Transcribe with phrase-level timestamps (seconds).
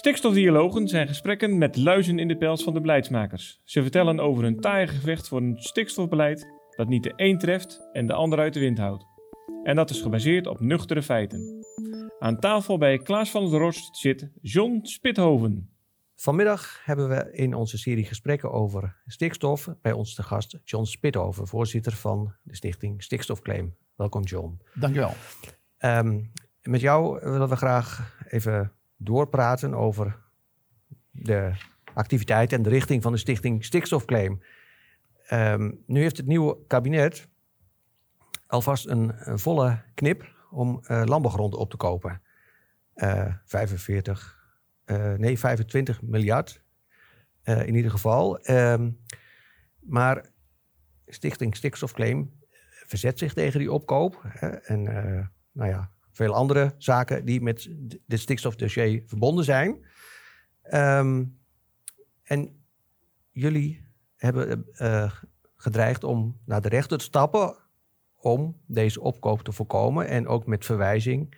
[0.00, 3.60] Stikstofdialogen zijn gesprekken met luizen in de pels van de beleidsmakers.
[3.64, 8.06] Ze vertellen over hun taaie gevecht voor een stikstofbeleid dat niet de een treft en
[8.06, 9.04] de ander uit de wind houdt.
[9.62, 11.64] En dat is gebaseerd op nuchtere feiten.
[12.18, 15.70] Aan tafel bij Klaas van der Rost zit John Spithoven.
[16.16, 21.46] Vanmiddag hebben we in onze serie gesprekken over stikstof bij ons te gast John Spithoven,
[21.46, 23.76] voorzitter van de stichting Stikstofclaim.
[23.96, 24.60] Welkom John.
[24.74, 25.12] Dankjewel.
[25.78, 26.32] Um,
[26.62, 28.72] met jou willen we graag even
[29.02, 30.18] doorpraten over
[31.10, 31.52] de
[31.94, 34.42] activiteit en de richting van de stichting Stikstofclaim.
[35.32, 37.28] Um, nu heeft het nieuwe kabinet
[38.46, 41.04] alvast een, volle knip om uh,
[41.50, 42.22] op te kopen.
[42.94, 44.38] Uh, 45,
[44.86, 46.62] uh, nee 25 miljard
[47.42, 48.50] in ieder geval.
[48.50, 49.00] Um,
[49.80, 50.30] maar
[51.06, 52.32] Stichting Stikstofclaim
[52.86, 54.22] verzet zich tegen die opkoop.
[54.26, 54.82] Hè, en
[55.52, 57.68] nou ja, veel andere zaken die met
[58.06, 59.86] dit stikstofdossier verbonden zijn.
[60.72, 61.38] Um,
[62.22, 62.64] en
[63.30, 63.86] jullie
[64.16, 65.12] hebben uh,
[65.56, 67.56] gedreigd om naar de rechter te stappen
[68.16, 70.08] om deze opkoop te voorkomen.
[70.08, 71.36] En ook met verwijzing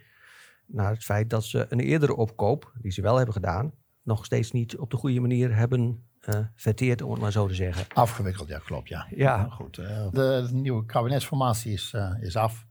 [0.66, 4.52] naar het feit dat ze een eerdere opkoop, die ze wel hebben gedaan, nog steeds
[4.52, 7.86] niet op de goede manier hebben uh, verteerd, om het maar zo te zeggen.
[7.94, 9.06] Afgewikkeld, ja, klopt, ja.
[9.10, 9.48] Ja.
[9.50, 12.66] Goed, uh, de, de, nieuwe kabinetsformatie is, uh, is af.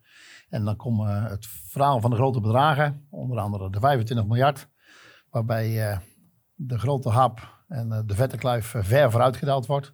[0.52, 4.69] En dan komt uh, het verhaal van de grote bedragen, onder andere de 25 miljard,
[5.30, 5.97] waarbij uh,
[6.55, 9.94] de grote hap en uh, de vette kluif ver vooruit gedaald wordt.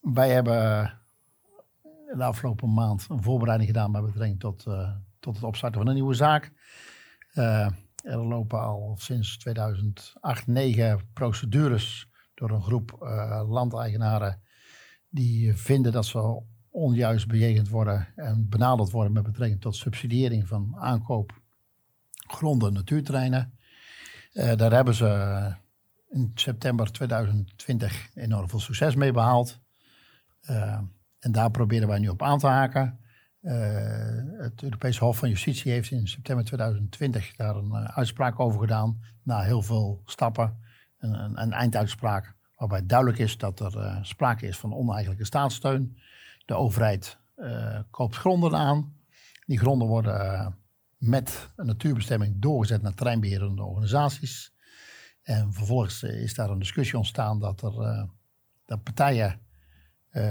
[0.00, 0.92] wij hebben
[2.16, 4.62] de afgelopen maand een voorbereiding gedaan met betrekking tot,
[5.20, 6.52] tot het opstarten van een nieuwe zaak.
[8.02, 12.96] er lopen al sinds 2008 negen procedures door een groep
[13.48, 14.42] landeigenaren
[15.08, 16.42] die vinden dat ze
[16.74, 21.40] onjuist bejegend worden en benaderd worden met betrekking tot subsidiëring van aankoop
[22.26, 23.58] gronden en natuurterreinen.
[24.32, 25.52] Uh, daar hebben ze
[26.10, 29.60] in september 2020 enorm veel succes mee behaald.
[30.50, 30.80] Uh,
[31.18, 32.98] en daar proberen wij nu op aan te haken.
[34.38, 39.00] Het Europese Hof van Justitie heeft in september 2020 daar een uitspraak over gedaan.
[39.22, 40.58] Na heel veel stappen.
[40.98, 45.96] Een, een, een einduitspraak waarbij duidelijk is dat er sprake is van oneigenlijke staatssteun.
[46.44, 48.96] De overheid uh, koopt gronden aan.
[49.46, 50.46] Die gronden worden uh,
[50.98, 54.52] met een natuurbestemming doorgezet naar terreinbeherende organisaties.
[55.22, 58.08] En vervolgens uh, is daar een discussie ontstaan dat, er,
[58.64, 59.42] dat partijen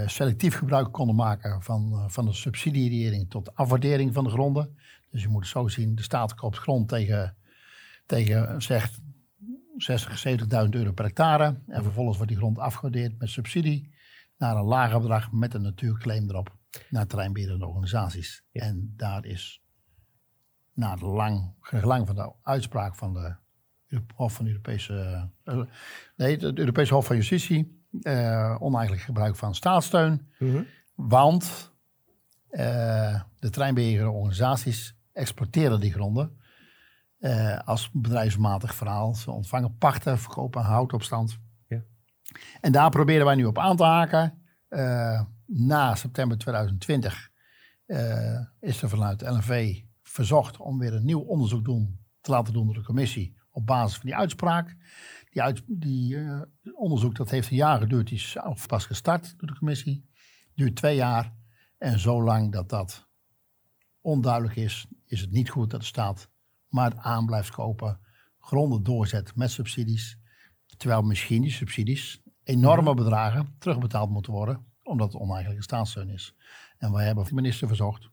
[0.06, 4.78] selectief gebruik konden maken van, van de subsidiëring tot afwaardering van de gronden.
[5.10, 7.36] Dus je moet zo zien, de staat koopt grond tegen,
[8.06, 9.00] tegen zegt
[9.76, 11.60] 60, 70.000 euro per hectare.
[11.66, 13.93] En vervolgens wordt die grond afgewaardeerd met subsidie
[14.38, 16.56] naar een lager bedrag met een natuurclaim erop
[16.90, 18.44] naar terreinbeherende organisaties.
[18.52, 19.62] En daar is
[20.72, 23.34] na het lang, gelang van de uitspraak van de
[24.14, 25.62] Hof van Europese, uh,
[26.16, 30.28] nee, het Europese Hof van Justitie, uh, oneigenlijk gebruik van staatssteun.
[30.38, 31.72] Mm Want
[32.50, 36.42] uh, de terreinbeherende organisaties exporteren die gronden
[37.64, 39.14] als bedrijfsmatig verhaal.
[39.14, 41.38] Ze ontvangen pachten, verkopen houtopstand.
[42.60, 44.42] En daar proberen wij nu op aan te haken.
[44.68, 47.30] Uh, na september 2020
[47.86, 52.52] uh, eh, is er vanuit LNV verzocht om weer een nieuw onderzoek doen, te laten
[52.52, 54.76] doen door de commissie op basis van die uitspraak.
[55.30, 56.42] Die, uit, die uh,
[56.74, 58.36] onderzoek dat heeft een jaar geduurd, die is
[58.66, 60.08] pas gestart door de commissie.
[60.54, 61.34] Duurt twee jaar.
[61.78, 63.08] En zolang dat dat
[64.00, 66.28] onduidelijk is, is het niet goed dat de staat
[66.68, 68.00] maar aan blijft kopen,
[68.38, 70.18] gronden doorzet met subsidies.
[70.76, 76.34] Terwijl misschien die subsidies enorme bedragen terugbetaald moeten worden, omdat het oneigenlijke staatssteun is.
[76.78, 78.10] En wij hebben de minister verzocht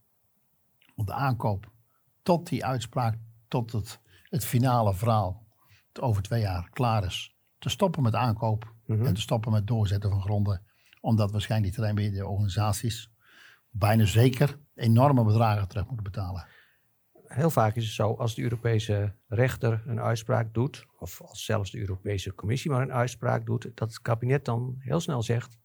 [0.96, 1.72] om de aankoop
[2.24, 3.18] tot die uitspraak,
[3.48, 5.46] tot het, het finale verhaal
[6.00, 9.06] over twee jaar klaar is, te stoppen met aankoop mhm.
[9.06, 10.62] en te stoppen met doorzetten van gronden.
[11.02, 13.12] Omdat waarschijnlijk die terreinbeheerde organisaties
[13.70, 16.48] bijna zeker enorme bedragen terug moeten betalen
[17.34, 21.72] heel vaak is het zo, als de Europese rechter een uitspraak doet, of als zelfs
[21.72, 25.58] de Europese Commissie maar een uitspraak doet, dat het kabinet dan heel snel zegt,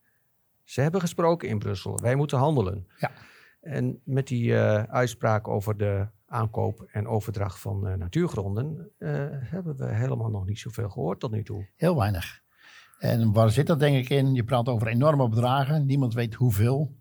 [0.64, 2.86] ze hebben gesproken in Brussel, wij moeten handelen.
[2.98, 3.10] Ja.
[3.60, 9.76] En met die uh, uitspraak over de aankoop en overdracht van uh, natuurgronden uh, hebben
[9.76, 11.68] we helemaal nog niet zoveel gehoord tot nu toe.
[11.76, 12.40] Heel weinig.
[12.98, 14.34] En waar zit dat denk ik in?
[14.34, 16.96] Je praat over enorme bedragen, niemand weet hoeveel.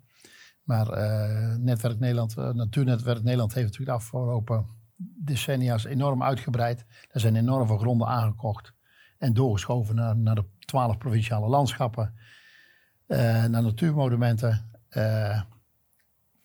[0.65, 4.65] Maar uh, Netwerk Nederland, uh, Natuurnetwerk Nederland heeft natuurlijk de afgelopen
[5.23, 6.85] decennia's enorm uitgebreid.
[7.11, 8.73] Er zijn enorm veel gronden aangekocht
[9.17, 12.13] en doorgeschoven naar, de twaalf provinciale landschappen,
[13.07, 14.69] uh, naar natuurmonumenten,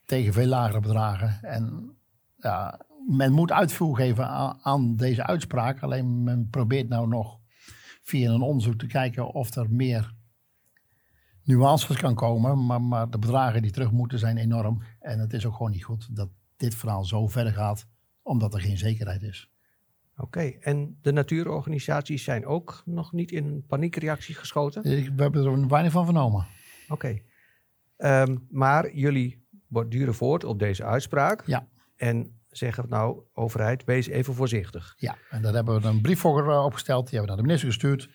[0.05, 1.43] tegen veel lagere bedragen.
[1.43, 1.95] En
[2.37, 5.83] ja, men moet uitvoer geven aan, aan, deze uitspraak.
[5.83, 7.39] Alleen men probeert nou nog
[8.03, 10.15] via een onderzoek te kijken of er meer
[11.51, 12.67] nuances kan komen.
[12.67, 14.83] Maar, maar de bedragen die terug moeten zijn enorm.
[15.01, 17.87] En het is ook gewoon niet goed dat dit verhaal zo verder gaat,
[18.23, 19.51] omdat er geen zekerheid is.
[20.17, 24.83] Oké, en de natuurorganisaties zijn ook nog niet in een paniekreactie geschoten?
[24.83, 26.47] We hebben er weinig van vernomen.
[26.89, 27.19] Oké,
[27.97, 31.47] ehm, maar jullie borduren voort op deze uitspraak.
[31.47, 31.67] Ja.
[31.97, 34.95] En zeggen nou, overheid, wees even voorzichtig.
[34.97, 37.09] Ja, en daar hebben we een brief voor eh, opgesteld.
[37.09, 38.09] Die hebben we naar de minister gestuurd.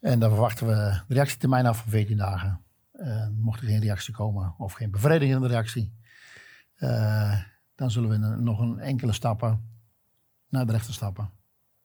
[0.00, 0.72] En dan verwachten we
[1.08, 2.64] de reactietermijn af van 14 dagen.
[2.92, 5.94] Uh, mocht er geen reactie komen of geen bevredigende reactie,
[6.76, 7.42] uh,
[7.74, 9.68] dan zullen we nog een enkele stappen
[10.48, 11.30] naar de rechter stappen.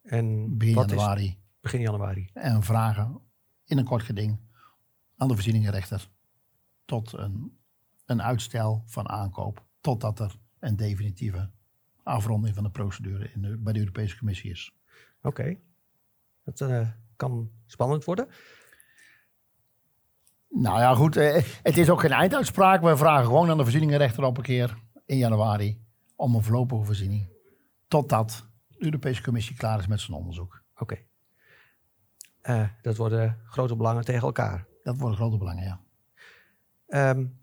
[0.02, 1.40] En begin januari.
[1.62, 2.30] begin januari.
[2.34, 3.22] En vragen
[3.66, 4.40] in een kort geding
[5.18, 6.10] aan de voorzieningenrechter
[6.86, 7.58] tot een,
[8.06, 9.66] een uitstel van aankoop.
[9.82, 11.50] Totdat er een definitieve
[12.04, 14.76] afronding van de procedure in de, bij de Europese Commissie is.
[15.22, 15.58] Oké.
[16.44, 18.28] Dat uh, kan spannend worden.
[20.50, 21.18] Nou ja, goed.
[21.18, 22.82] Eh, het is ook geen einduitspraak.
[22.82, 25.82] We vragen gewoon aan de voorzieningenrechter op een keer in januari
[26.16, 27.28] om een voorlopige voorziening.
[27.88, 30.62] Totdat de Europese Commissie klaar is met zijn onderzoek.
[30.78, 30.98] Oké.
[32.44, 34.66] Uh, dat worden grote belangen tegen elkaar.
[34.84, 35.80] Dat worden grote belangen, ja.
[37.10, 37.40] Um,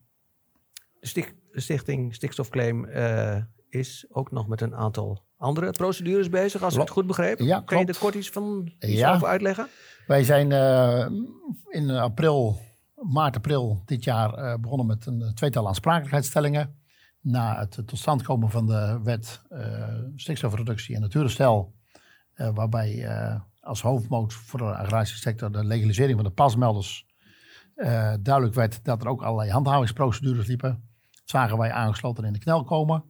[1.01, 6.81] de, stichting Stikstofclaim uh, is ook nog met een aantal andere procedures bezig, als ik
[6.81, 7.39] het goed begreep.
[7.39, 9.69] Ja, kan je er kort iets van iets over uitleggen?
[10.07, 11.07] Wij zijn uh,
[11.69, 12.61] in april,
[12.95, 16.81] maart, april dit jaar uh, begonnen met een tweetal aansprakelijkheidsstellingen
[17.21, 19.43] na het tot stand komen van de wet
[20.17, 21.75] stikstofreductie en natuurherstel,
[22.35, 23.09] waarbij
[23.61, 27.07] als hoofdmoot voor de agrarische sector de legalisering van de pasmelders
[28.21, 30.71] duidelijk werd dat er ook allerlei handhavingsprocedures liepen.
[31.11, 33.05] Dat zagen wij aangesloten in de knel komen.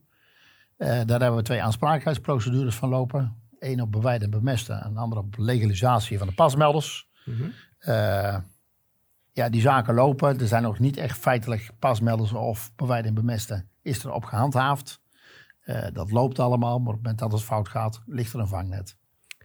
[0.83, 3.41] Daar hebben we twee aansprakelijkheidsprocedures van lopen.
[3.59, 7.07] Eén op bewijden en bemesten en de andere op legalisatie van de pasmelders.
[7.25, 7.53] Mm -hmm.
[9.31, 10.39] ja, die zaken lopen.
[10.39, 15.01] Er zijn nog niet echt feitelijk pasmelders of bewijden en bemesten is er op gehandhaafd.
[15.65, 18.47] Uh, dat loopt allemaal, maar op het moment dat het fout gaat, ligt er een
[18.47, 18.97] vangnet.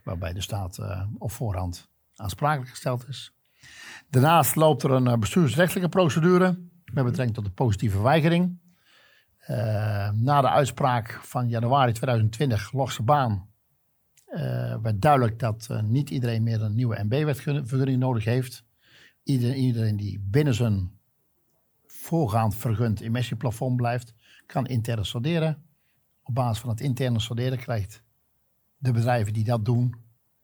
[0.05, 0.79] Waarbij de staat
[1.19, 3.33] op voorhand aansprakelijk gesteld is.
[4.11, 6.59] Daarnaast loopt er een bestuursrechtelijke procedure
[6.93, 8.59] met betrekking tot de positieve weigering.
[10.15, 13.49] Na de uitspraak van januari 2020, Logse Baan,
[14.83, 18.65] werd duidelijk dat niet iedereen meer een nieuwe MB-wetvergunning nodig heeft.
[19.23, 20.99] Iedereen, die binnen zijn
[21.87, 24.15] voorgaand vergund emissieplafond blijft,
[24.47, 25.63] kan intern sonderen.
[26.23, 28.03] Op basis van het interne sonderen krijgt
[28.77, 29.95] de bedrijven die dat doen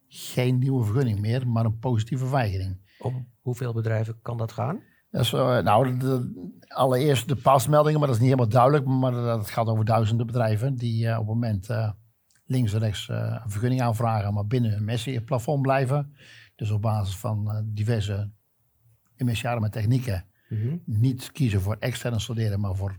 [0.09, 2.79] geen nieuwe vergunning meer, maar een positieve weigering.
[2.99, 4.83] Om hoeveel bedrijven kan dat gaan?
[5.15, 6.33] Uh, nou, de,
[6.69, 8.87] allereerst de pasmeldingen, maar dat is niet helemaal duidelijk.
[8.87, 11.91] Maar dat gaat over duizenden bedrijven die uh, op het moment uh,
[12.45, 16.15] links en rechts een vergunning aanvragen, maar binnen hun emissieplafond blijven.
[16.57, 18.31] Dus op basis van diverse
[19.17, 20.83] emissiearme technieken mm -hmm.
[20.85, 22.97] niet kiezen voor externe studeren, maar voor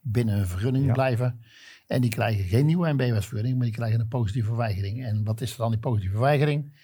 [0.00, 1.40] binnen een vergunning blijven.
[1.86, 5.04] En die krijgen geen nieuwe MB-wetvergunning, maar die krijgen een positieve weigering.
[5.04, 6.78] En wat is er dan die positieve weigering?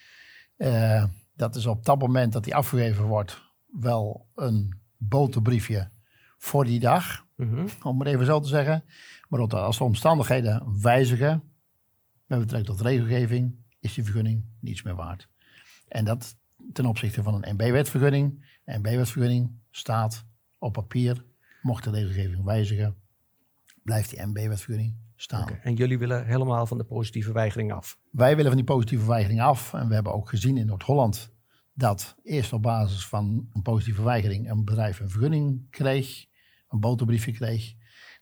[0.56, 1.04] Uh,
[1.34, 5.90] dat is op dat moment dat die afgegeven wordt wel een boterbriefje
[6.38, 7.66] voor die dag, mm -hmm.
[7.82, 8.84] om het even zo te zeggen.
[9.28, 11.42] Maar als de omstandigheden wijzigen,
[12.26, 15.28] met betrekking tot regelgeving, is die vergunning niets meer waard.
[15.88, 16.36] En dat
[16.72, 18.44] ten opzichte van een MB-wetvergunning.
[18.64, 20.24] Een MB-wetvergunning staat
[20.58, 21.24] op papier,
[21.62, 22.96] mocht de regelgeving wijzigen,
[23.82, 25.42] blijft die MB-wetvergunning staan.
[25.42, 25.60] Okay.
[25.62, 27.98] En jullie willen helemaal van de positieve weigering af?
[28.10, 29.74] Wij willen van die positieve weigering af.
[29.74, 31.31] En we hebben ook gezien in Noord-Holland
[31.72, 36.26] dat eerst op basis van een positieve weigering een bedrijf een vergunning kreeg,
[36.68, 37.74] een boterbriefje kreeg,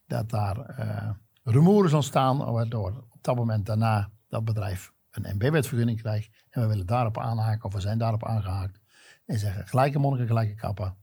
[0.07, 1.11] dat daar uh,
[1.42, 6.45] rumoeren ontstaan, waardoor op dat moment daarna dat bedrijf een MB-wetvergunning krijgt.
[6.50, 8.80] En we willen daarop aanhaken, of we zijn daarop aangehaakt,
[9.26, 10.97] en zeggen gelijke monniken, gelijke kappen.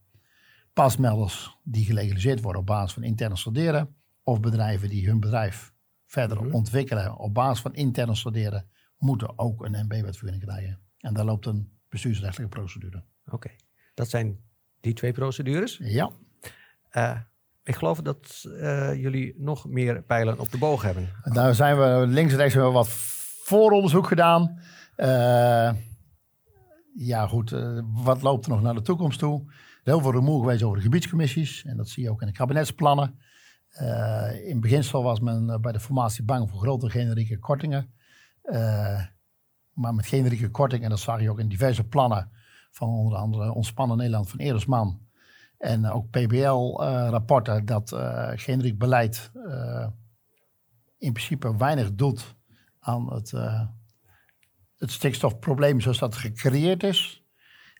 [0.73, 5.73] Pasmelders die gelegaliseerd worden op basis van interne studeren, of bedrijven die hun bedrijf
[6.05, 6.53] verder -hmm.
[6.53, 10.79] ontwikkelen op basis van interne studeren, moeten ook een MB-wetvergunning krijgen.
[10.97, 13.03] En daar loopt een bestuursrechtelijke procedure.
[13.25, 13.55] Oké, okay.
[13.93, 14.39] dat zijn
[14.81, 15.79] die twee procedures?
[15.81, 16.11] Ja.
[16.91, 17.19] Uh,
[17.63, 21.09] ik geloof dat uh, jullie nog meer pijlen op de boog hebben.
[21.23, 22.89] Daar zijn we links en rechts hebben we wat
[23.43, 24.59] vooronderzoek gedaan.
[24.97, 25.71] Uh,
[26.95, 27.55] ja, goed,
[27.93, 29.51] wat loopt er nog naar de toekomst toe?
[29.83, 31.65] Heel veel rumoer geweest over de gebiedscommissies.
[31.65, 33.19] En dat zie je ook in de kabinetsplannen.
[34.45, 37.93] In beginsel was men eh, bij de formatie bang voor grote generieke kortingen.
[39.77, 42.31] Uh, maar met generieke kortingen, en dat zag je ook in diverse plannen
[42.71, 45.05] van onder andere Ontspannen Nederland van Eresman.
[45.57, 47.95] En ook PBL-rapporten dat
[48.35, 49.31] generiek beleid
[50.97, 52.35] in principe weinig doet
[52.79, 53.61] aan het, uh,
[54.77, 57.23] het stikstofprobleem zoals dat gecreëerd is.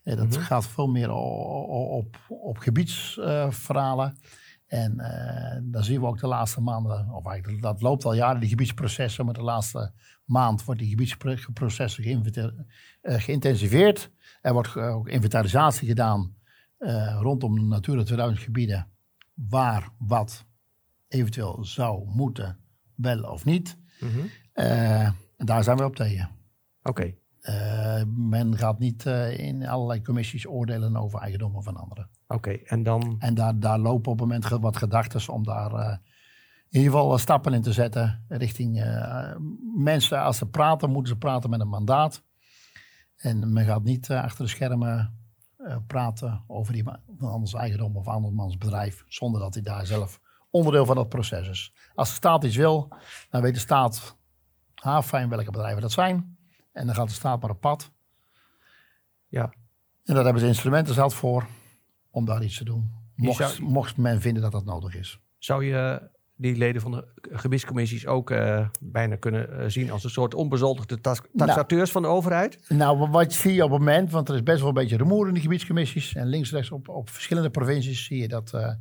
[0.04, 0.40] En dat Mhm.
[0.40, 4.18] gaat veel meer o- o- op, op gebiedsverhalen.
[4.68, 8.40] En eh, dan zien we ook de laatste maanden, of eigenlijk dat loopt al jaren,
[8.40, 9.26] die gebiedsprocessen.
[9.26, 9.92] Maar de laatste
[10.26, 12.24] maand wordt die gebiedsprocessen
[13.02, 14.12] eh, geïntensiveerd.
[14.42, 16.36] Er wordt ook inventarisatie gedaan
[16.78, 18.88] eh, rondom de Natura 2000 gebieden.
[19.34, 20.46] Waar wat
[21.08, 22.60] eventueel zou moeten,
[22.96, 23.78] wel of niet.
[24.00, 24.20] Mhm.
[24.54, 26.30] En daar zijn we op tegen.
[26.84, 27.14] Oké,
[27.48, 32.10] Eh, men gaat niet eh, in allerlei commissies oordelen over eigendommen van anderen.
[32.28, 32.50] oké.
[32.50, 35.98] En dan, En daar, daar lopen op het moment wat gedachten om daar eh,
[36.70, 38.26] in ieder geval stappen in te zetten.
[38.28, 38.84] Richting
[39.76, 42.24] mensen, als ze praten, moeten ze praten met een mandaat.
[43.16, 45.16] En men gaat niet achter de schermen
[45.88, 46.84] praten over
[47.18, 49.04] van anders eigendom of andermans bedrijf.
[49.08, 51.74] Zonder dat hij daar zelf onderdeel van dat proces is.
[51.96, 52.88] Als de staat iets wil,
[53.30, 54.18] dan weet de staat
[54.76, 56.37] ah, fijn welke bedrijven dat zijn.
[56.78, 57.92] En dan gaat de staat maar op pad.
[59.28, 59.54] ja,
[60.04, 61.48] En daar hebben ze instrumenten zelf voor
[62.12, 62.92] om daar iets te doen.
[63.16, 65.20] Mocht, zou- mocht men vinden dat dat nodig is.
[65.38, 70.10] zou je die leden van de gebiedscommissies ook eh, bijna kunnen eh, zien als een
[70.10, 72.66] soort onbezoldigde tas- taxateurs van de overheid?
[72.70, 74.98] Nou, wa- wat zie je op het moment, want er is best wel een beetje
[74.98, 76.16] rumoer in die gebiedscommissies.
[76.16, 78.74] En links-rechts op, op verschillende provincies zie je dat, eh,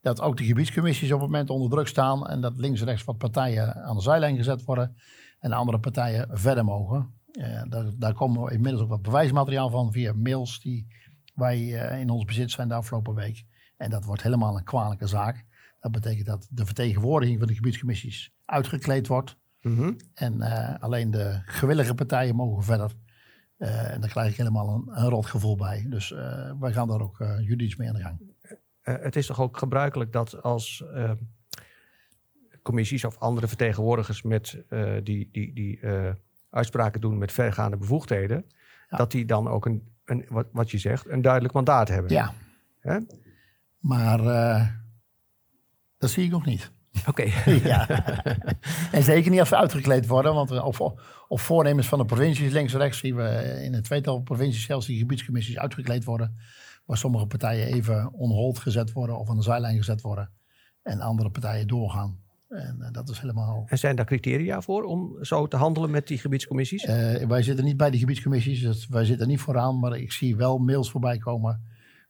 [0.00, 2.26] dat ook de gebiedscommissies op het moment onder druk staan.
[2.28, 4.96] En dat links-rechts wat partijen aan de zijlijn gezet worden.
[5.38, 7.14] En andere partijen verder mogen.
[7.32, 10.86] Eh, daar, daar komen we inmiddels ook wat bewijsmateriaal van via mails die
[11.34, 13.44] wij eh, in ons bezit zijn de afgelopen week.
[13.76, 15.44] En dat wordt helemaal een kwalijke zaak.
[15.80, 19.36] Dat betekent dat de vertegenwoordiging van de gebiedscommissies uitgekleed wordt.
[19.60, 19.92] Mhm.
[20.14, 22.92] En eh, alleen de gewillige partijen mogen verder.
[23.58, 25.86] En daar krijg ik helemaal een, een rot gevoel bij.
[25.88, 26.10] Dus
[26.60, 28.20] wij gaan daar ook juridisch mee aan de gang.
[28.82, 30.84] Het is toch ook gebruikelijk dat als
[32.62, 34.64] commissies of andere vertegenwoordigers met
[35.02, 35.80] die, die, die
[36.50, 38.44] uitspraken doen met vergaande bevoegdheden,
[38.88, 38.96] Ja.
[38.96, 42.12] dat die dan ook een, een wat, wat je zegt, een duidelijk mandaat hebben.
[42.12, 42.32] Ja.
[42.80, 42.98] Hè?
[43.78, 44.66] Maar eh,
[45.98, 46.72] dat zie ik nog niet.
[47.06, 47.22] Oké.
[47.72, 47.88] ja.
[48.92, 50.34] en zeker niet als ze uitgekleed worden.
[50.34, 53.82] Want eh, op, op voornemens van de provincies, links en rechts, zien we in een
[53.82, 56.36] tweetal provincies zelfs die gebiedscommissies uitgekleed worden.
[56.84, 60.30] Waar sommige partijen even on hold gezet worden of aan de zijlijn gezet worden.
[60.82, 62.18] En andere partijen doorgaan.
[62.50, 66.06] En eh, dat is helemaal En zijn daar criteria voor om zo te handelen met
[66.06, 66.84] die gebiedscommissies?
[66.84, 69.78] Eh, wij zitten niet bij de gebiedscommissies, dus wij zitten niet vooraan.
[69.78, 71.62] Maar ik zie wel mails voorbij komen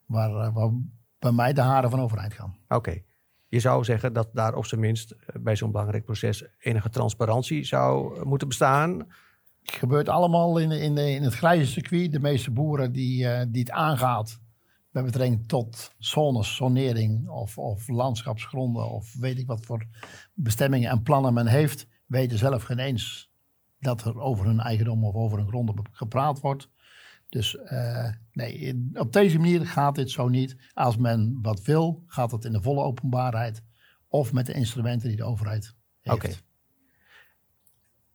[0.07, 0.71] waar, eh, waar
[1.19, 2.57] bij mij de haren van overeind gaan.
[2.69, 3.03] Oké.
[3.49, 8.25] Je zou zeggen dat daar op zijn minst bij zo'n belangrijk proces enige transparantie zou
[8.27, 8.99] moeten bestaan.
[9.63, 12.13] Het gebeurt allemaal in, in, de, in het grijze circuit.
[12.13, 14.41] De meeste boeren die, die het aangaat
[14.91, 19.87] met betrekking tot zones, zonering of, of landschapsgronden of weet ik wat voor
[20.35, 23.31] bestemmingen en plannen men heeft, weten zelf geen eens
[23.79, 26.69] dat er over hun eigendom of over hun gronden gepraat wordt.
[27.29, 30.57] Dus eh, nee, op deze manier gaat dit zo niet.
[30.73, 33.63] Als men wat wil, gaat het in de volle openbaarheid
[34.09, 36.17] of met de instrumenten die de overheid heeft.
[36.17, 36.35] Oké.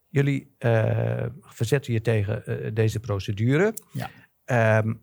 [0.10, 3.74] Jullie eh, verzetten je tegen eh, deze procedure.
[3.92, 4.10] Ja.
[4.46, 4.94] Ehm,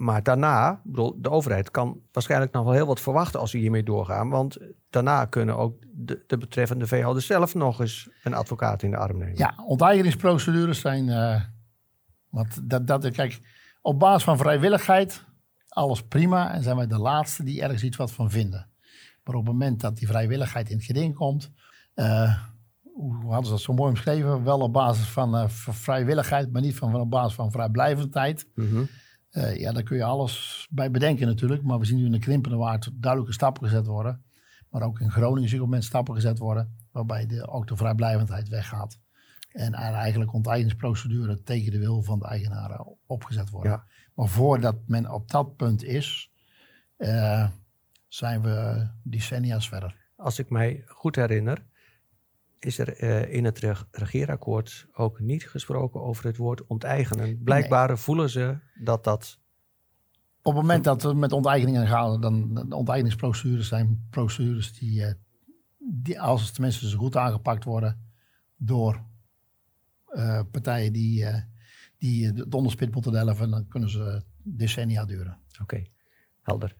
[0.00, 3.82] maar daarna, bedoel, de overheid kan waarschijnlijk nog wel heel wat verwachten als ze hiermee
[3.82, 4.28] doorgaan.
[4.28, 4.58] Want
[4.90, 9.18] daarna kunnen ook de, de betreffende veehouders zelf nog eens een advocaat in de arm
[9.18, 9.36] nemen.
[9.36, 11.08] Ja, onteigeningsprocedures zijn.
[11.08, 11.40] eh,
[12.28, 13.40] want dat, dat, kijk,
[13.82, 15.24] op basis van vrijwilligheid,
[15.68, 16.52] alles prima.
[16.52, 18.68] En zijn wij de laatste die ergens iets wat van vinden.
[19.24, 21.50] Maar op het moment dat die vrijwilligheid in het geding komt.
[21.94, 22.36] eh,
[22.94, 24.44] hoe hadden ze dat zo mooi omschreven?
[24.44, 28.46] Wel op basis van eh, vrijwilligheid, maar niet van, van op basis van vrijblijvendheid.
[28.54, 28.84] Mhm.
[29.30, 31.62] Eh, ja, daar kun je alles bij bedenken natuurlijk.
[31.62, 34.24] Maar we zien nu in de krimpende waard duidelijke stappen gezet worden.
[34.70, 36.76] Maar ook in Groningen zie je op moment stappen gezet worden.
[36.92, 38.98] Waarbij de, ook de vrijblijvendheid weggaat.
[39.52, 43.72] En eigenlijk onteigeningsprocedure tegen de wil van de eigenaren opgezet worden.
[43.72, 43.84] Ja.
[44.14, 46.30] Maar voordat men op dat punt is,
[46.96, 47.48] eh,
[48.08, 49.96] zijn we decennia's verder.
[50.16, 51.66] Als ik mij goed herinner,
[52.60, 57.42] is er eh, in het reg- regeerakkoord ook niet gesproken over het woord onteigenen.
[57.42, 59.38] Blijkbaar voelen ze dat dat.
[60.42, 65.14] Op het moment dat we met onteigeningen gaan, dan de onteigeningsprocedures zijn procedures die, eh,
[65.78, 68.10] die als het tenminste zo goed aangepakt worden
[68.56, 69.02] door
[70.06, 71.26] eh, partijen die,
[71.98, 75.38] die de onderspit moeten delven, dan kunnen ze decennia duren.
[75.62, 75.84] Oké,
[76.42, 76.76] helder.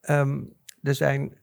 [0.00, 0.44] Ehm,
[0.82, 1.38] er zijn.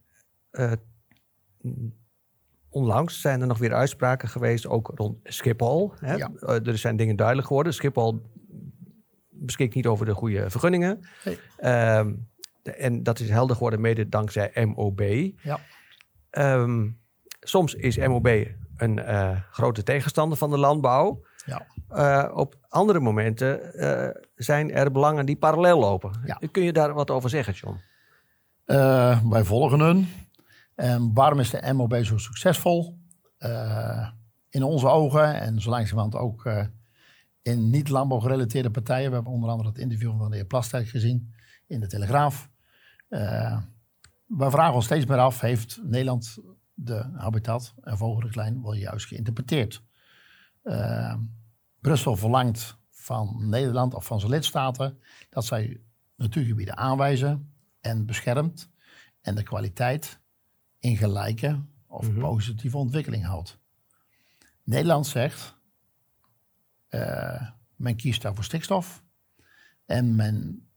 [2.75, 5.93] Onlangs zijn er nog weer uitspraken geweest, ook rond Schiphol.
[5.99, 6.13] Hè?
[6.15, 6.31] Ja.
[6.39, 7.73] Eh, er zijn dingen duidelijk geworden.
[7.73, 8.21] Schiphol
[9.29, 10.99] beschikt niet over de goede vergunningen.
[11.25, 11.39] Nee.
[11.57, 12.13] Ehm,
[12.61, 14.99] de- en dat is helder geworden mede dankzij MOB.
[15.41, 15.59] Ja.
[16.29, 16.89] Ehm,
[17.39, 18.27] soms is MOB
[18.77, 21.21] een eh, grote tegenstander van de landbouw.
[21.45, 21.65] Ja.
[21.89, 26.11] Eh, op andere momenten eh, zijn er belangen die parallel lopen.
[26.25, 26.39] Ja.
[26.51, 27.77] Kun je daar wat over zeggen, John?
[28.65, 30.07] Eh, wij volgen hun.
[30.75, 32.99] En waarom is de MOB zo succesvol?
[33.37, 34.09] Eh,
[34.49, 36.65] in onze ogen en zo langzamerhand ook eh,
[37.41, 39.09] in niet-landbouwgerelateerde partijen.
[39.09, 41.33] We hebben onder andere het interview van de heer Plasterk gezien
[41.67, 42.49] in de Telegraaf.
[43.09, 43.57] Eh
[44.25, 46.37] we vragen ons steeds meer af, heeft Nederland
[46.73, 49.83] de habitat- en vogelrichtlijn wel juist geïnterpreteerd?
[50.61, 51.15] Eh,
[51.79, 55.81] Brussel verlangt van Nederland of van zijn lidstaten dat zij
[56.15, 58.69] natuurgebieden aanwijzen en beschermt
[59.21, 60.19] en de kwaliteit
[60.85, 62.19] in gelijke of Mhm.
[62.19, 63.57] positieve ontwikkeling houdt.
[64.63, 65.55] Nederland zegt,
[66.87, 69.03] eh, men kiest daar voor stikstof
[69.85, 70.67] en men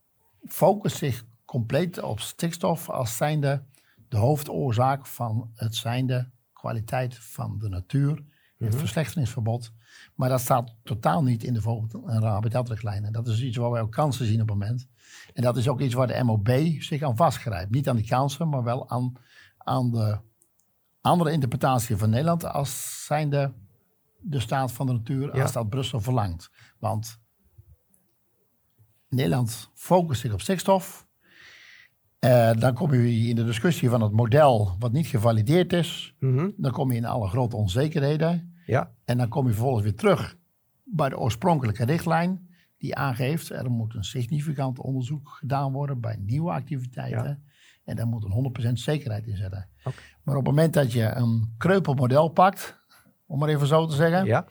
[0.47, 3.63] focust zich compleet op stikstof als zijnde
[4.09, 8.25] de hoofdoorzaak van het zijnde kwaliteit van de natuur,
[8.59, 9.73] het verslechteringsverbod.
[10.15, 13.05] Maar dat staat totaal niet in de vogel- en habitatrichtlijn.
[13.05, 14.89] En dat is iets waar wij ook kansen zien op het moment.
[15.35, 16.49] En dat is ook iets waar de MOB
[16.79, 17.71] zich aan vastgrijpt.
[17.71, 19.13] Niet aan die kansen, maar wel aan,
[19.69, 20.19] aan de
[21.01, 23.53] andere interpretatie van Nederland als zijnde
[24.21, 25.43] de staat van de natuur Ja.
[25.43, 26.51] als dat Brussel verlangt.
[26.79, 27.21] Want
[29.09, 31.07] Nederland focust zich op stikstof.
[32.19, 36.15] Eh, dan kom je in de discussie van het model wat niet gevalideerd is.
[36.19, 36.51] Mhm.
[36.57, 38.57] Dan kom je in alle grote onzekerheden.
[38.67, 40.37] Ja, En dan kom je vervolgens weer terug
[40.85, 42.49] bij de oorspronkelijke richtlijn.
[42.79, 47.43] Die aangeeft, er moet een significant onderzoek gedaan worden bij nieuwe activiteiten.
[47.89, 49.69] En daar moet een 100% zekerheid in zitten.
[50.23, 52.79] Maar op het moment dat je een kreupel model pakt,
[53.27, 54.25] om maar even zo te zeggen.
[54.25, 54.47] ja.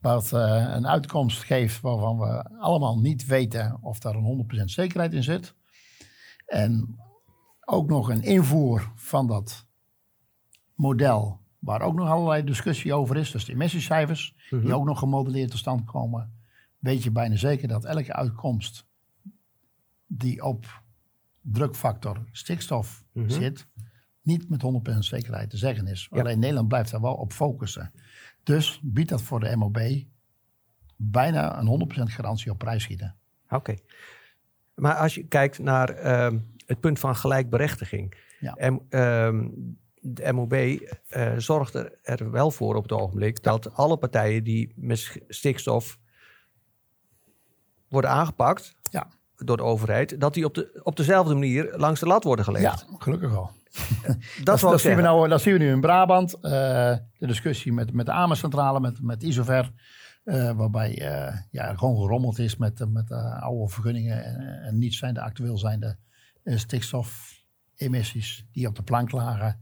[0.00, 5.12] Wat eh, een uitkomst geeft waarvan we allemaal niet weten of daar een 100% zekerheid
[5.12, 5.54] in zit.
[6.46, 6.98] En
[7.64, 9.66] ook nog een invoer van dat
[10.74, 13.30] model, waar ook nog allerlei discussie over is.
[13.30, 16.32] Dus de emissiecijfers, die ook nog gemodelleerd tot stand komen.
[16.78, 18.86] Weet je bijna zeker dat elke uitkomst
[20.06, 20.81] die op
[21.42, 23.30] drukfactor stikstof Mhm.
[23.30, 23.66] zit,
[24.22, 26.08] niet met 100% zekerheid te zeggen is.
[26.10, 27.92] Alleen Nederland blijft daar wel op focussen.
[28.42, 29.78] Dus biedt dat voor de MOB
[30.96, 33.16] bijna een 100% garantie op prijsschieten.
[33.48, 33.74] Oké.
[34.74, 38.14] Maar als je kijkt naar ehm, het punt van gelijkberechtiging.
[38.40, 38.54] Ja.
[38.54, 39.48] En, ehm,
[40.00, 44.72] de MOB eh, zorgt er, er wel voor op het ogenblik dat alle partijen die
[44.76, 45.98] met stikstof
[47.88, 49.08] worden aangepakt Ja.
[49.44, 52.86] Door de overheid, dat die op, de, op dezelfde manier langs de lat worden gelegd.
[52.90, 53.50] Ja, gelukkig wel.
[54.44, 56.34] dat Dat, zien we nou, dat zien we nu in Brabant.
[56.34, 56.50] eh,
[57.18, 59.72] de discussie met, met de AME-centrale, met, met Isover.
[60.24, 64.24] eh, waarbij eh, ja, gewoon gerommeld is met, met oude vergunningen.
[64.24, 65.96] En, en niet zijn de actueel zijnde
[66.44, 69.60] stikstofemissies die op de plank lagen.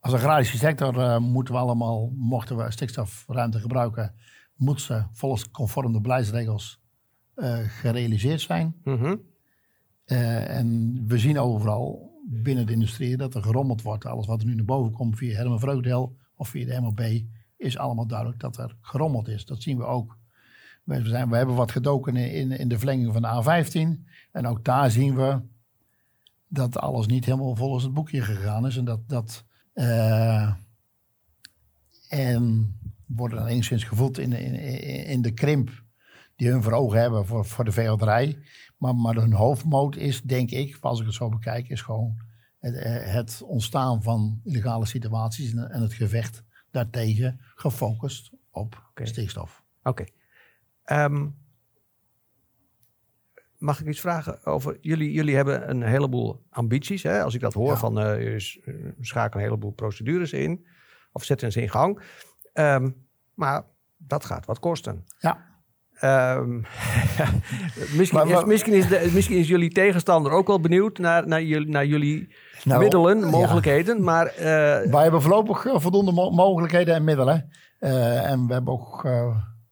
[0.00, 4.14] Als agrarische sector moeten we allemaal, mochten we stikstofruimte gebruiken,
[4.56, 6.79] moet ze volgens conform de beleidsregels
[7.68, 8.74] gerealiseerd zijn.
[8.84, 9.16] Mhm.
[10.04, 14.04] Eh, en we zien overal binnen de industrie dat er gerommeld wordt.
[14.04, 17.00] Alles wat er nu naar boven komt via Herman Vreugdeel of via de MOB,
[17.56, 19.44] is allemaal duidelijk dat er gerommeld is.
[19.44, 20.18] Dat zien we ook.
[20.84, 24.08] We, zijn, we hebben wat gedoken in, in de verlenging van de A15.
[24.32, 25.40] En ook daar zien we
[26.48, 28.76] dat alles niet helemaal volgens het boekje gegaan is.
[28.76, 29.08] En dat.
[29.08, 30.52] dat eh,
[32.08, 32.74] en
[33.06, 34.54] worden dan enigszins gevoeld in, in,
[35.06, 35.70] in de krimp
[36.40, 38.38] die hun voor ogen hebben voor, voor de veehouderij.
[38.78, 42.16] Maar, maar hun hoofdmoot is, denk ik, als ik het zo bekijk, is gewoon
[42.58, 49.06] het, eh, het ontstaan van illegale situaties en, en het gevecht daartegen gefocust op Oké.
[49.06, 49.62] stikstof.
[49.82, 50.04] Oké.
[50.84, 51.28] Ehm,
[53.58, 54.78] mag ik iets vragen over...
[54.80, 57.02] Jullie, jullie hebben een heleboel ambities.
[57.02, 57.22] Hè?
[57.22, 57.76] Als ik dat hoor Ja.
[57.76, 57.98] van...
[58.00, 60.66] eh je s- eh, schakel een heleboel procedures in.
[61.12, 62.02] Of zetten ze in gang.
[62.52, 62.90] Ehm,
[63.34, 63.64] maar
[63.96, 65.04] dat gaat wat kosten.
[65.18, 65.48] Ja,
[66.00, 66.50] Ehm,
[67.96, 71.42] misschien, Maar is, misschien, is de, misschien is jullie tegenstander ook wel benieuwd naar, naar,
[71.42, 72.34] jullie, naar jullie
[72.64, 73.26] Nou, middelen, ja.
[73.26, 74.02] mogelijkheden.
[74.02, 74.44] Maar eh,
[74.90, 77.50] wij hebben voorlopig eh, voldoende mo- mogelijkheden en middelen.
[77.78, 79.08] Eh, en we hebben ook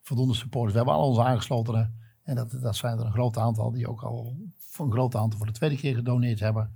[0.03, 0.73] voldoende supporters.
[0.73, 1.97] We hebben al onze aangeslotenen.
[2.25, 5.39] En dat, dat zijn er een groot aantal die ook al voor een groot aantal
[5.39, 6.71] voor de tweede keer gedoneerd hebben.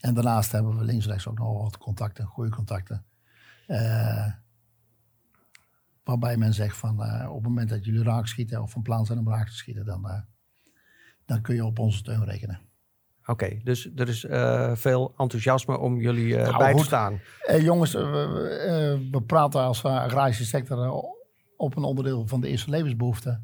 [0.00, 3.04] En daarnaast hebben we links en rechts ook nog wat contacten, goede contacten.
[6.04, 9.06] Waarbij men zegt van eh, op het moment dat jullie raak schieten of van plan
[9.06, 10.20] zijn om raak te schieten, dan, eh,
[11.24, 12.60] dan kun je op onze steun rekenen.
[13.26, 17.20] oké, dus er is eh, veel enthousiasme om jullie Nou, bij te staan.
[17.46, 20.90] Eh, jongens, we, we praten als agrarische sector
[21.56, 23.40] op een onderdeel van de eerste levensbehoefte.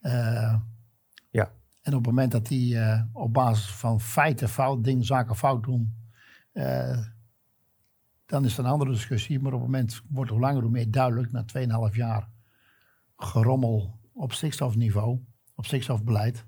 [0.00, 0.54] Eh,
[1.30, 1.50] Ja.
[1.82, 2.78] En op het moment dat die
[3.12, 5.94] op basis van feiten fout, dingen, zaken fout doen,
[8.32, 9.40] dan is het een andere discussie.
[9.40, 11.44] Maar op het moment wordt hoe langer hoe meer duidelijk, na
[11.90, 12.28] 2,5 jaar
[13.16, 15.20] gerommel op stikstofniveau,
[15.54, 16.44] op stikstofbeleid,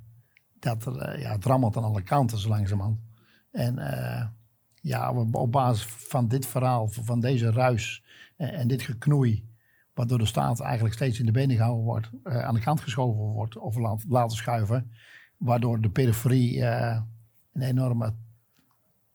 [0.58, 3.00] dat er, eh, ja, het rammelt aan alle kanten zo langzamerhand.
[3.50, 4.26] En uh,
[4.74, 8.04] ja, op basis van dit verhaal, van deze ruis
[8.36, 9.48] en, en dit geknoei,
[9.94, 13.22] wat door de staat eigenlijk steeds in de benen gehouden wordt, aan de kant geschoven
[13.22, 14.92] wordt of laat, laten schuiven,
[15.36, 18.14] waardoor de periferie een enorme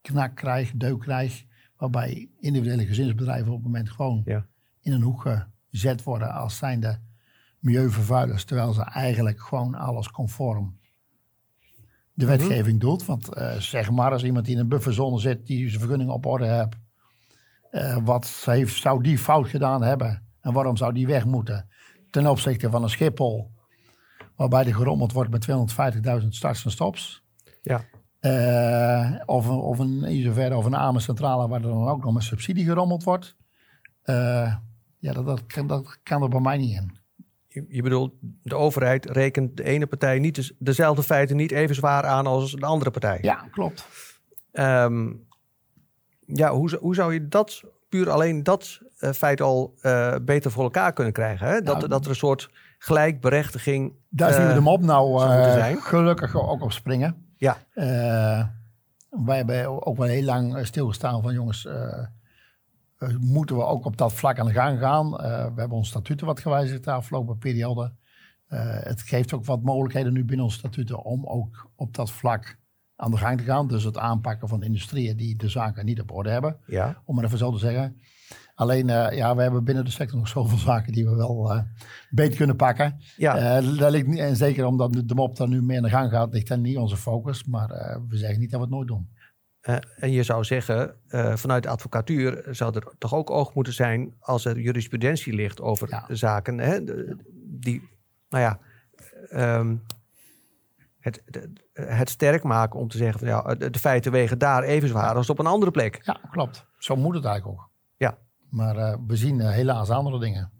[0.01, 1.47] knak krijgt, deuk krijgt,
[1.79, 4.45] waarbij individuele gezinsbedrijven op het moment gewoon ja.
[4.81, 5.27] in een hoek
[5.69, 6.99] gezet worden als zijnde
[7.59, 10.77] milieuvervuilers, terwijl ze eigenlijk gewoon alles conform
[12.13, 12.37] de mhm.
[12.37, 13.05] wetgeving doet.
[13.05, 16.25] Want uh, zeg maar, als iemand die in een bufferzone zit, die zijn vergunning op
[16.25, 16.75] orde heeft,
[17.71, 21.69] uh, wat heeft, zou die fout gedaan hebben en waarom zou die weg moeten
[22.09, 23.51] ten opzichte van een Schiphol,
[24.35, 25.47] waarbij er gerommeld wordt met
[26.21, 27.23] 250.000 starts en stops.
[27.61, 27.83] Ja.
[28.21, 32.65] Uh, of, of een Isover of een Amerscentrale waar er dan ook nog met subsidie
[32.65, 33.35] gerommeld wordt.
[34.99, 36.97] ja, dat, dat, kan, dat kan er bij mij niet in
[37.67, 42.27] je bedoelt, de overheid rekent de ene partij niet dezelfde feiten niet even zwaar aan
[42.27, 43.19] als de andere partij.
[43.21, 43.87] Ja, klopt.
[44.51, 45.27] Um,
[46.19, 49.73] ja, hoe, hoe zou je dat, puur alleen dat uh, feit al
[50.21, 51.47] beter voor elkaar kunnen krijgen?
[51.47, 51.61] Hè?
[51.61, 53.93] Dat, nou, dat er een soort gelijkberechtiging.
[54.09, 57.28] Daar zien we de mop nou uh, gelukkig ook op springen.
[57.39, 57.57] Ja.
[59.09, 62.05] wij hebben ook wel heel lang stilgestaan van jongens uh,
[63.19, 65.11] moeten we ook op dat vlak aan de gang gaan.
[65.11, 67.93] We hebben ons statuten wat gewijzigd de afgelopen periode.
[68.47, 72.57] Het geeft ook wat mogelijkheden nu binnen ons statuten om ook op dat vlak
[72.95, 73.67] aan de gang te gaan.
[73.67, 76.57] Dus het aanpakken van industrieën die de zaken niet op orde hebben.
[76.65, 77.01] Ja.
[77.05, 78.01] Om maar even zo te zeggen.
[78.55, 81.63] Alleen, ja, we hebben binnen de sector nog zoveel zaken die we wel
[82.09, 82.99] beter kunnen pakken.
[83.17, 83.61] Ja.
[83.61, 86.47] dat ligt niet, en zeker omdat de mop daar nu meer de gang gaat, ligt
[86.47, 87.43] dan niet onze focus.
[87.43, 87.67] Maar
[88.07, 89.09] we zeggen niet dat we het nooit doen.
[89.61, 93.73] Uh, en je zou zeggen, uh, vanuit de advocatuur zou er toch ook oog moeten
[93.73, 96.15] zijn als er jurisprudentie ligt over ja.
[96.15, 96.59] zaken.
[96.59, 96.83] Hè,
[97.59, 97.89] die,
[98.29, 98.59] nou ja,
[99.57, 99.81] um,
[100.99, 104.63] het, de, het sterk maken om te zeggen van ja, de, de, feiten wegen daar
[104.63, 105.99] even zwaar als op een andere plek.
[106.01, 106.65] Ja, klopt.
[106.77, 107.68] Zo moet het eigenlijk ook.
[108.49, 110.51] Maar uh, we zien helaas andere dingen.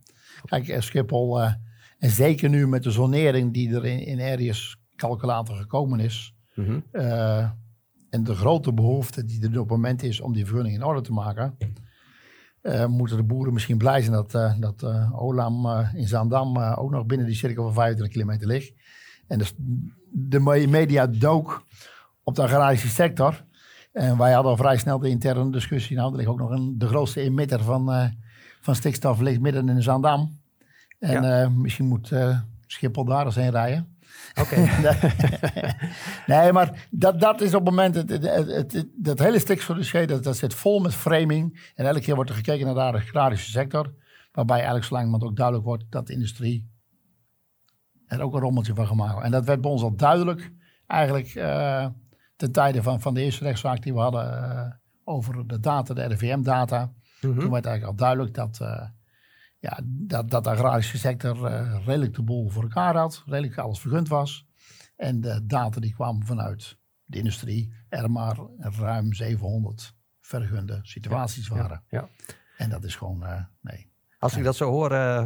[0.45, 1.41] Kijk, Schiphol,
[1.97, 6.33] en zeker nu met de zonering die er in, in Aries calculator gekomen is.
[6.55, 6.83] Mm -hmm
[8.09, 11.01] en de grote behoefte die er op het moment is om die vergunning in orde
[11.01, 11.57] te maken,
[12.61, 16.91] uh, moeten de boeren misschien blij zijn dat, uh, dat uh, Olam in Zaandam ook
[16.91, 18.73] nog binnen die cirkel van 25 kilometer ligt.
[19.27, 19.53] En dus
[20.11, 21.63] de media dook
[22.23, 23.45] op de agrarische sector.
[23.99, 25.95] En wij hadden al vrij snel de interne discussie.
[25.95, 28.11] Nou, er ligt ook nog een, de grootste emitter van,
[28.61, 30.39] van stikstof ligt midden in Zaandam.
[30.99, 31.49] En ja.
[31.49, 32.11] misschien moet
[32.67, 33.97] Schiphol daar eens heen rijden.
[34.41, 34.55] Oké.
[36.33, 40.23] nee, maar dat, dat is op het moment, het, het, het, dat hele stikstofdossier, dat,
[40.23, 41.71] dat zit vol met framing.
[41.75, 43.93] En elke keer wordt er gekeken naar de agrarische sector.
[44.31, 46.69] Waarbij eigenlijk zo lang ook duidelijk wordt dat de industrie
[48.05, 50.51] er ook een rommeltje van gemaakt En dat werd bij ons al duidelijk,
[50.87, 51.85] eigenlijk uh,
[52.39, 54.71] ten tijde van, van de eerste rechtszaak die we hadden uh,
[55.03, 56.85] over de data, de RIVM-data.
[56.85, 57.39] Mm -hmm.
[57.39, 58.59] Toen werd eigenlijk al duidelijk dat...
[58.61, 58.87] Uh,
[59.59, 63.79] ja, dat, dat de agrarische sector uh, redelijk de boel voor elkaar had, redelijk alles
[63.79, 64.47] vergund was.
[64.95, 71.83] En de data die kwamen vanuit de industrie, er maar ruim 700 vergunde situaties waren.
[71.89, 72.09] Ja,
[72.57, 73.91] En dat is gewoon, uh, nee.
[74.19, 75.23] Als ik dat zo hoor, uh,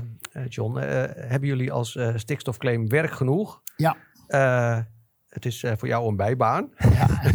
[0.48, 3.62] John, hebben jullie als stikstofclaim werk genoeg?
[3.76, 3.98] Ja.
[5.34, 6.70] Het is voor jou een bijbaan.
[6.78, 7.34] Ja.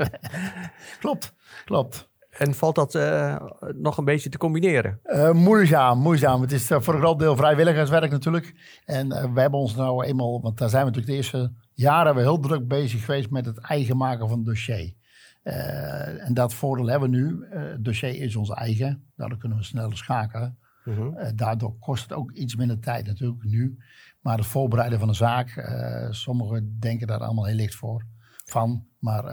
[1.00, 2.10] klopt, klopt.
[2.32, 3.36] En valt dat uh,
[3.74, 5.00] nog een beetje te combineren?
[5.04, 6.40] Uh, moeizaam, moeizaam.
[6.40, 8.54] Het is uh, voor een groot deel vrijwilligerswerk natuurlijk.
[8.84, 12.20] En we hebben ons nou eenmaal, want daar zijn we natuurlijk de eerste jaren we
[12.20, 14.94] heel druk bezig geweest met het eigen maken van het dossier.
[15.42, 17.46] en dat voordeel hebben we nu.
[17.50, 19.10] het dossier is ons eigen.
[19.16, 20.58] Daardoor kunnen we sneller schakelen.
[20.84, 20.98] -huh.
[20.98, 21.36] Mhm.
[21.36, 23.78] daardoor kost het ook iets minder tijd natuurlijk nu.
[24.20, 25.66] Maar het voorbereiden van een zaak,
[26.10, 28.06] sommigen denken daar allemaal heel licht voor
[28.44, 28.86] van.
[28.98, 29.24] Maar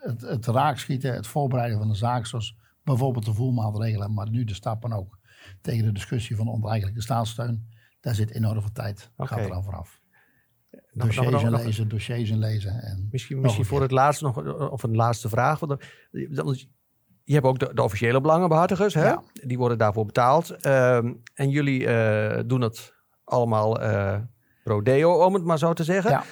[0.00, 4.54] het, het raakschieten, het voorbereiden van de zaak, zoals bijvoorbeeld de voelmaatregelen, maar nu de
[4.54, 5.18] stappen ook
[5.60, 7.68] tegen de discussie van oneigenlijke staatssteun,
[8.00, 9.10] daar zit enorm veel tijd.
[9.16, 9.38] Okay.
[9.38, 10.02] Gaat er aan vooraf.
[10.92, 12.82] Dossiers nog, lezen, dossiers in lezen.
[12.82, 15.60] En misschien misschien voor het laatste nog, of een laatste vraag.
[15.60, 15.84] Want
[17.24, 19.08] je hebt ook de, de officiële belangenbehartigers, hè?
[19.08, 19.22] Ja.
[19.32, 20.66] die worden daarvoor betaald.
[20.66, 20.96] Uh,
[21.34, 24.16] en jullie uh, doen het allemaal uh,
[24.64, 26.10] rodeo, om het maar zo te zeggen.
[26.10, 26.24] Ja.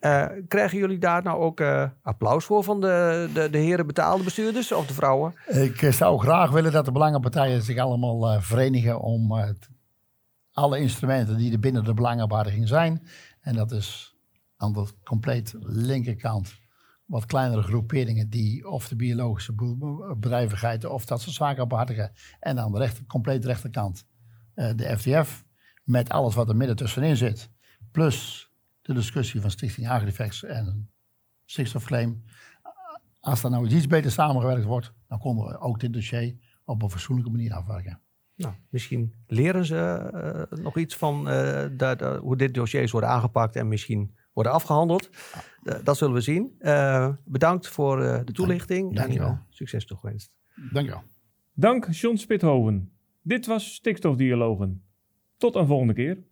[0.00, 4.24] Uh, krijgen jullie daar nou ook uh, applaus voor van de, de, de heren betaalde
[4.24, 5.34] bestuurders of de vrouwen?
[5.46, 9.46] Ik eh, zou graag willen dat de belangenpartijen zich allemaal verenigen om
[10.52, 13.06] alle instrumenten die er binnen de belangenbehartiging zijn.
[13.40, 14.16] En dat is
[14.56, 16.54] aan de compleet linkerkant
[17.06, 19.54] wat kleinere groeperingen die of de biologische
[20.16, 22.12] bedrijvigheid of dat soort zaken behartigen.
[22.40, 24.06] En aan de rechter, compleet rechterkant
[24.54, 25.44] uh, de FDF
[25.84, 27.50] met alles wat er midden tussenin zit.
[27.90, 28.50] Plus
[28.82, 30.90] de discussie van Stichting Agrifex en
[31.44, 32.24] stikstofclaim.
[33.20, 36.90] Als er nou iets beter samengewerkt wordt, dan konden we ook dit dossier op een
[36.90, 38.00] fatsoenlijke manier afwerken.
[38.34, 40.10] Nou, misschien leren ze
[40.52, 45.10] uh, nog iets van uh, hoe dit dossiers worden aangepakt en misschien worden afgehandeld.
[45.84, 46.54] dat zullen we zien.
[46.60, 50.32] Uh, bedankt voor de toelichting Dank, en succes toegewenst.
[50.72, 51.02] Dank je wel.
[51.54, 52.92] Dank John Spithoven.
[53.22, 54.82] Dit was Stikstofdialogen.
[55.36, 56.24] Tot een volgende keer.